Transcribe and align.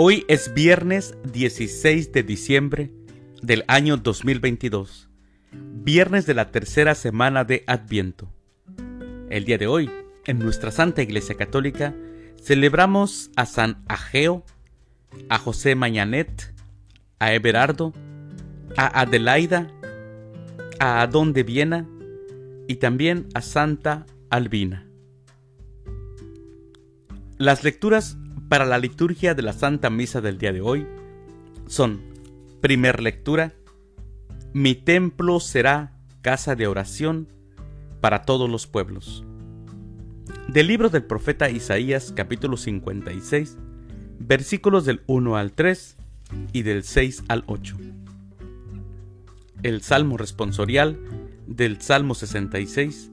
Hoy 0.00 0.24
es 0.28 0.54
viernes 0.54 1.16
16 1.32 2.12
de 2.12 2.22
diciembre 2.22 2.92
del 3.42 3.64
año 3.66 3.96
2022, 3.96 5.08
viernes 5.50 6.24
de 6.24 6.34
la 6.34 6.52
tercera 6.52 6.94
semana 6.94 7.42
de 7.42 7.64
Adviento. 7.66 8.32
El 9.28 9.44
día 9.44 9.58
de 9.58 9.66
hoy, 9.66 9.90
en 10.26 10.38
nuestra 10.38 10.70
Santa 10.70 11.02
Iglesia 11.02 11.34
Católica, 11.34 11.96
celebramos 12.40 13.32
a 13.34 13.44
San 13.44 13.82
Ageo, 13.88 14.44
a 15.28 15.36
José 15.36 15.74
Mañanet, 15.74 16.54
a 17.18 17.32
Everardo, 17.32 17.92
a 18.76 19.00
Adelaida, 19.00 19.66
a 20.78 21.02
Adón 21.02 21.32
de 21.32 21.42
Viena 21.42 21.88
y 22.68 22.76
también 22.76 23.26
a 23.34 23.42
Santa 23.42 24.06
Albina. 24.30 24.86
Las 27.36 27.64
lecturas 27.64 28.16
para 28.48 28.64
la 28.64 28.78
liturgia 28.78 29.34
de 29.34 29.42
la 29.42 29.52
Santa 29.52 29.90
Misa 29.90 30.20
del 30.20 30.38
día 30.38 30.52
de 30.52 30.60
hoy 30.60 30.86
son, 31.66 32.00
primer 32.60 33.02
lectura, 33.02 33.52
Mi 34.54 34.74
templo 34.74 35.40
será 35.40 35.92
casa 36.22 36.56
de 36.56 36.66
oración 36.66 37.28
para 38.00 38.22
todos 38.22 38.48
los 38.48 38.66
pueblos. 38.66 39.24
Del 40.48 40.66
libro 40.66 40.88
del 40.88 41.04
profeta 41.04 41.50
Isaías 41.50 42.12
capítulo 42.16 42.56
56, 42.56 43.58
versículos 44.18 44.86
del 44.86 45.02
1 45.06 45.36
al 45.36 45.52
3 45.52 45.96
y 46.54 46.62
del 46.62 46.82
6 46.82 47.24
al 47.28 47.44
8. 47.46 47.76
El 49.62 49.82
Salmo 49.82 50.16
responsorial 50.16 50.98
del 51.46 51.82
Salmo 51.82 52.14
66. 52.14 53.10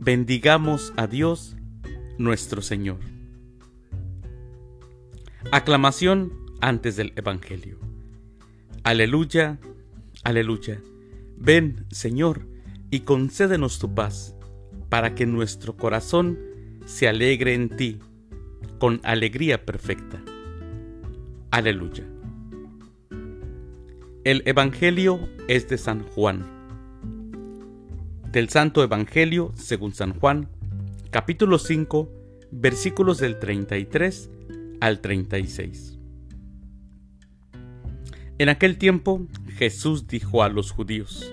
Bendigamos 0.00 0.92
a 0.96 1.06
Dios 1.06 1.56
nuestro 2.18 2.62
Señor. 2.62 3.11
Aclamación 5.54 6.32
antes 6.62 6.96
del 6.96 7.12
Evangelio. 7.14 7.76
Aleluya, 8.84 9.58
aleluya. 10.24 10.80
Ven, 11.36 11.84
Señor, 11.90 12.46
y 12.90 13.00
concédenos 13.00 13.78
tu 13.78 13.94
paz, 13.94 14.34
para 14.88 15.14
que 15.14 15.26
nuestro 15.26 15.76
corazón 15.76 16.38
se 16.86 17.06
alegre 17.06 17.52
en 17.52 17.68
ti, 17.68 17.98
con 18.78 19.02
alegría 19.04 19.66
perfecta. 19.66 20.22
Aleluya. 21.50 22.06
El 24.24 24.42
Evangelio 24.46 25.28
es 25.48 25.68
de 25.68 25.76
San 25.76 26.02
Juan. 26.02 26.46
Del 28.30 28.48
Santo 28.48 28.82
Evangelio 28.82 29.52
según 29.54 29.92
San 29.92 30.14
Juan, 30.18 30.48
capítulo 31.10 31.58
5, 31.58 32.10
versículos 32.52 33.18
del 33.18 33.38
33 33.38 34.30
al 34.82 34.98
36. 34.98 35.96
En 38.38 38.48
aquel 38.48 38.78
tiempo 38.78 39.28
Jesús 39.56 40.08
dijo 40.08 40.42
a 40.42 40.48
los 40.48 40.72
judíos, 40.72 41.32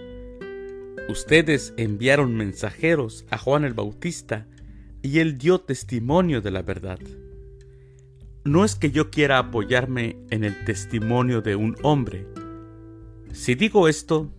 Ustedes 1.10 1.74
enviaron 1.76 2.36
mensajeros 2.36 3.26
a 3.32 3.40
Juan 3.40 3.66
el 3.66 3.74
Bautista 3.74 4.46
y 5.02 5.18
él 5.18 5.40
dio 5.40 5.62
testimonio 5.62 6.42
de 6.42 6.52
la 6.52 6.62
verdad. 6.62 7.00
No 8.44 8.64
es 8.66 8.76
que 8.76 8.92
yo 8.92 9.10
quiera 9.10 9.40
apoyarme 9.40 10.18
en 10.30 10.44
el 10.44 10.64
testimonio 10.64 11.42
de 11.42 11.56
un 11.56 11.76
hombre. 11.82 12.28
Si 13.34 13.56
digo 13.56 13.88
esto, 13.88 14.32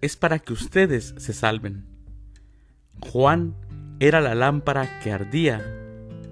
es 0.00 0.16
para 0.16 0.38
que 0.38 0.54
ustedes 0.54 1.14
se 1.18 1.34
salven. 1.34 1.84
Juan 3.00 3.56
era 4.00 4.22
la 4.22 4.34
lámpara 4.34 5.00
que 5.00 5.12
ardía 5.12 5.62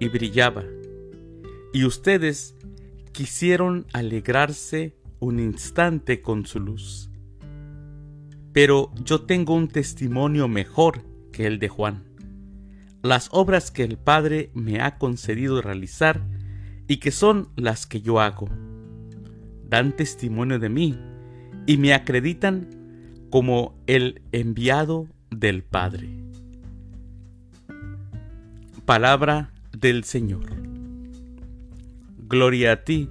y 0.00 0.08
brillaba 0.08 0.64
y 1.72 1.84
ustedes 1.84 2.54
quisieron 3.12 3.86
alegrarse 3.92 4.96
un 5.20 5.38
instante 5.38 6.20
con 6.20 6.46
su 6.46 6.60
luz. 6.60 7.10
Pero 8.52 8.92
yo 9.02 9.22
tengo 9.22 9.54
un 9.54 9.68
testimonio 9.68 10.48
mejor 10.48 11.02
que 11.32 11.46
el 11.46 11.58
de 11.58 11.68
Juan. 11.68 12.04
Las 13.02 13.28
obras 13.32 13.70
que 13.70 13.84
el 13.84 13.96
Padre 13.96 14.50
me 14.54 14.80
ha 14.80 14.98
concedido 14.98 15.62
realizar 15.62 16.22
y 16.86 16.98
que 16.98 17.10
son 17.10 17.48
las 17.56 17.86
que 17.86 18.00
yo 18.00 18.20
hago, 18.20 18.48
dan 19.64 19.96
testimonio 19.96 20.58
de 20.58 20.68
mí 20.68 20.98
y 21.66 21.78
me 21.78 21.94
acreditan 21.94 22.68
como 23.30 23.74
el 23.86 24.22
enviado 24.32 25.08
del 25.30 25.62
Padre. 25.62 26.10
Palabra 28.84 29.52
del 29.72 30.04
Señor. 30.04 30.61
Gloria 32.32 32.72
a 32.72 32.76
ti, 32.82 33.10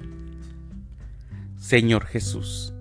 Señor 1.59 2.07
Jesús. 2.07 2.73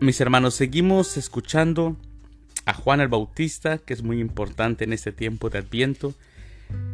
Mis 0.00 0.18
hermanos, 0.22 0.54
seguimos 0.54 1.18
escuchando 1.18 1.94
a 2.64 2.72
Juan 2.72 3.02
el 3.02 3.08
Bautista, 3.08 3.76
que 3.76 3.92
es 3.92 4.02
muy 4.02 4.18
importante 4.18 4.84
en 4.84 4.94
este 4.94 5.12
tiempo 5.12 5.50
de 5.50 5.58
Adviento, 5.58 6.14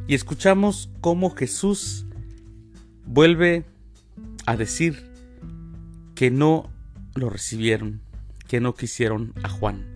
y 0.09 0.17
escuchamos 0.17 0.91
cómo 1.01 1.31
Jesús 1.31 2.05
vuelve 3.07 3.65
a 4.45 4.57
decir 4.57 5.09
que 6.17 6.33
no 6.33 6.69
lo 7.15 7.31
recibieron, 7.31 8.01
que 8.49 8.59
no 8.59 8.75
quisieron 8.75 9.35
a 9.45 9.49
Juan, 9.49 9.87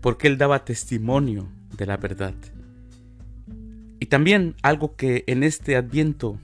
porque 0.00 0.26
él 0.26 0.36
daba 0.36 0.64
testimonio 0.64 1.46
de 1.76 1.86
la 1.86 1.96
verdad. 1.96 2.34
También 4.10 4.56
algo 4.62 4.96
que 4.96 5.22
en 5.28 5.44
este 5.44 5.76
adviento 5.76 6.36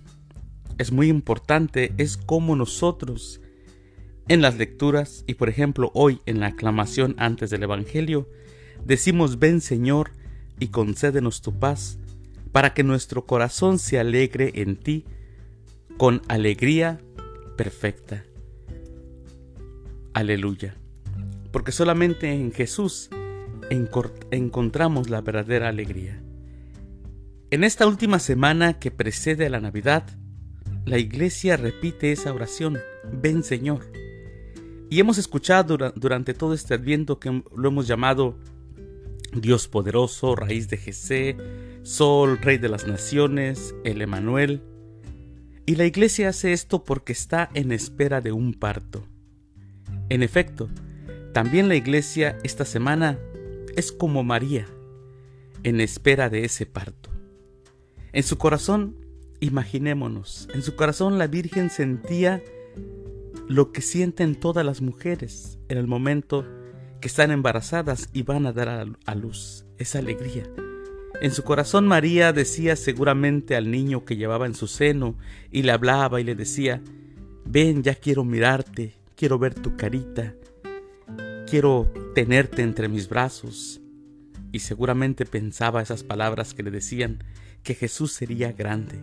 es 0.79 0.93
muy 0.93 1.09
importante 1.09 1.93
es 1.99 2.17
cómo 2.17 2.55
nosotros 2.55 3.41
en 4.29 4.41
las 4.41 4.57
lecturas 4.57 5.25
y 5.27 5.35
por 5.35 5.49
ejemplo 5.49 5.91
hoy 5.93 6.21
en 6.27 6.39
la 6.39 6.47
aclamación 6.47 7.17
antes 7.19 7.51
del 7.51 7.65
Evangelio 7.65 8.29
decimos 8.85 9.41
ven 9.41 9.61
Señor 9.61 10.13
y 10.61 10.69
concédenos 10.69 11.43
tu 11.43 11.59
paz 11.59 11.99
para 12.53 12.73
que 12.73 12.85
nuestro 12.85 13.27
corazón 13.27 13.81
se 13.81 13.99
alegre 13.99 14.53
en 14.55 14.77
ti 14.77 15.05
con 15.97 16.23
alegría 16.29 17.01
perfecta. 17.57 18.25
Aleluya. 20.15 20.77
Porque 21.51 21.73
solamente 21.73 22.33
en 22.33 22.53
Jesús 22.53 23.11
encontramos 24.31 25.11
la 25.11 25.21
verdadera 25.21 25.69
alegría. 25.69 26.23
En 27.49 27.63
esta 27.63 27.87
última 27.87 28.19
semana 28.19 28.81
que 28.81 28.91
precede 28.91 29.47
a 29.47 29.51
la 29.51 29.61
Navidad, 29.61 30.05
la 30.85 30.99
iglesia 30.99 31.57
repite 31.57 32.11
esa 32.11 32.33
oración, 32.33 32.79
ven 33.13 33.45
Señor. 33.45 33.87
Y 34.91 34.99
hemos 34.99 35.17
escuchado 35.17 35.93
durante 35.95 36.35
todo 36.35 36.55
este 36.55 36.75
adviento 36.75 37.21
que 37.21 37.45
lo 37.57 37.69
hemos 37.69 37.87
llamado 37.87 38.37
Dios 39.33 39.69
poderoso, 39.69 40.35
raíz 40.35 40.69
de 40.69 40.77
Jesé, 40.77 41.37
Sol, 41.83 42.39
Rey 42.39 42.59
de 42.59 42.69
las 42.69 42.89
Naciones, 42.89 43.77
el 43.85 44.03
Emanuel. 44.03 44.65
Y 45.67 45.77
la 45.77 45.85
iglesia 45.85 46.31
hace 46.31 46.53
esto 46.53 46.83
porque 46.83 47.13
está 47.13 47.49
en 47.55 47.71
espera 47.71 48.21
de 48.21 48.33
un 48.33 48.55
parto. 48.55 49.07
En 50.09 50.25
efecto, 50.25 50.69
también 51.33 51.69
la 51.69 51.77
iglesia 51.77 52.39
esta 52.43 52.65
semana 52.65 53.21
es 53.77 53.93
como 53.93 54.25
María, 54.25 54.67
en 55.63 55.81
espera 55.81 56.29
de 56.29 56.45
ese 56.45 56.67
parto. 56.67 57.16
En 58.17 58.23
su 58.23 58.39
corazón, 58.39 58.97
imaginémonos, 59.41 60.49
en 60.55 60.63
su 60.63 60.75
corazón 60.75 61.19
la 61.19 61.27
Virgen 61.27 61.69
sentía 61.69 62.43
lo 63.47 63.73
que 63.73 63.83
sienten 63.83 64.37
todas 64.37 64.65
las 64.65 64.81
mujeres 64.81 65.59
en 65.69 65.77
el 65.77 65.87
momento 65.87 66.47
que 67.03 67.09
están 67.09 67.31
embarazadas 67.31 68.09
y 68.15 68.23
van 68.23 68.47
a 68.47 68.55
dar 68.55 68.89
a, 69.05 69.15
luz, 69.15 69.67
esa 69.77 69.99
alegría. 69.99 70.45
En 71.21 71.31
su 71.31 71.43
corazón 71.43 71.87
María 71.87 72.33
decía 72.33 72.75
seguramente 72.77 73.55
al 73.55 73.71
niño 73.71 74.07
que 74.07 74.17
llevaba 74.17 74.47
en 74.47 74.55
su 74.55 74.67
seno 74.67 75.19
y 75.53 75.65
le 75.65 75.73
hablaba 75.73 76.19
y 76.19 76.25
le 76.25 76.35
decía, 76.35 76.81
ven, 77.45 77.83
ya 77.83 77.97
quiero 77.97 78.25
mirarte, 78.25 78.95
quiero 79.15 79.39
ver 79.39 79.53
tu 79.53 79.77
carita, 79.77 80.35
quiero 81.47 81.93
tenerte 82.15 82.63
entre 82.63 82.89
mis 82.89 83.11
brazos. 83.11 83.83
Y 84.57 84.61
seguramente 84.61 85.27
pensaba 85.27 85.83
esas 85.83 86.03
palabras 86.03 86.55
que 86.55 86.63
le 86.63 86.71
decían, 86.71 87.23
que 87.63 87.75
Jesús 87.75 88.13
sería 88.13 88.53
grande. 88.53 88.99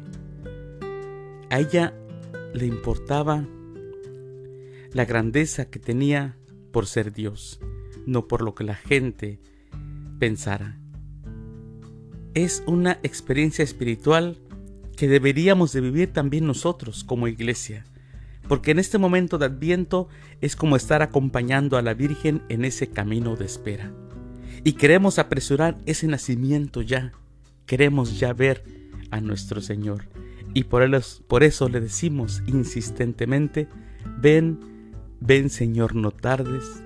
A 1.51 1.59
ella 1.59 1.94
le 2.55 2.65
importaba 2.65 3.45
la 4.94 5.05
grandeza 5.05 5.69
que 5.69 5.77
tenía 5.77 6.35
por 6.71 6.88
ser 6.88 7.13
Dios, 7.13 7.59
no 8.07 8.27
por 8.27 8.41
lo 8.41 8.55
que 8.55 8.63
la 8.63 8.73
gente 8.73 9.39
pensara. 10.17 10.79
Es 12.33 12.63
una 12.65 12.97
experiencia 13.03 13.61
espiritual 13.61 14.39
que 14.97 15.07
deberíamos 15.07 15.71
de 15.71 15.81
vivir 15.81 16.13
también 16.13 16.47
nosotros 16.47 17.03
como 17.03 17.27
iglesia, 17.27 17.85
porque 18.47 18.71
en 18.71 18.79
este 18.79 18.97
momento 18.97 19.38
de 19.38 19.45
adviento 19.45 20.07
es 20.41 20.56
como 20.56 20.75
estar 20.75 21.03
acompañando 21.03 21.77
a 21.77 21.83
la 21.83 21.94
Virgen 21.94 22.41
en 22.49 22.65
ese 22.65 22.88
camino 22.88 23.35
de 23.35 23.45
espera. 23.45 23.94
Y 24.63 24.74
queremos 24.74 25.19
apresurar 25.19 25.77
ese 25.86 26.07
nacimiento 26.07 26.81
ya, 26.81 27.12
Queremos 27.65 28.19
ya 28.19 28.33
ver 28.33 28.63
a 29.10 29.21
nuestro 29.21 29.62
Señor. 29.62 30.06
Y 30.54 30.65
por, 30.65 30.83
por 31.27 31.44
eso 31.44 31.69
le 31.69 31.80
decimos 31.80 32.44
insistentemente, 32.45 33.68
ven, 34.19 34.60
ven 35.19 35.50
Señor, 35.50 35.95
no 35.95 36.12
tardes, 36.12 36.83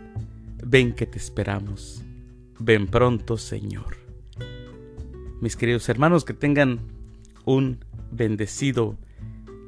ven 0.63 0.93
que 0.93 1.05
te 1.05 1.17
esperamos, 1.17 2.03
ven 2.59 2.87
pronto 2.87 3.37
Señor. 3.37 3.97
Mis 5.41 5.55
queridos 5.55 5.89
hermanos, 5.89 6.25
que 6.25 6.33
tengan 6.33 6.79
un 7.45 7.79
bendecido 8.11 8.95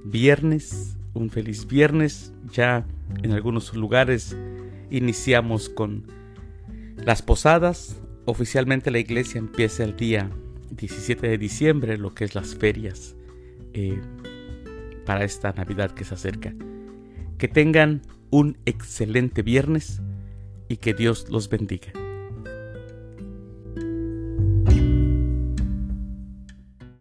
viernes, 0.06 0.96
un 1.14 1.30
feliz 1.30 1.68
viernes. 1.68 2.34
Ya 2.52 2.86
en 3.24 3.32
algunos 3.32 3.74
lugares 3.74 4.38
iniciamos 4.90 5.70
con 5.70 6.06
las 7.06 7.22
posadas. 7.22 7.98
Oficialmente 8.26 8.92
la 8.92 9.00
iglesia 9.00 9.40
empieza 9.40 9.84
el 9.84 9.96
día 9.96 10.30
17 10.72 11.28
de 11.28 11.38
diciembre, 11.38 11.98
lo 11.98 12.14
que 12.14 12.26
es 12.26 12.36
las 12.36 12.56
ferias 12.56 13.16
eh, 13.74 14.00
para 15.06 15.24
esta 15.24 15.52
Navidad 15.54 15.92
que 15.92 16.06
se 16.06 16.14
acerca. 16.14 16.54
Que 17.38 17.48
tengan 17.48 18.02
un 18.30 18.58
excelente 18.66 19.42
viernes 19.42 20.02
y 20.68 20.78
que 20.78 20.94
Dios 20.94 21.28
los 21.30 21.50
bendiga. 21.50 21.92